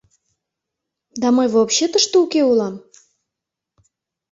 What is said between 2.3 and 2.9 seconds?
улам.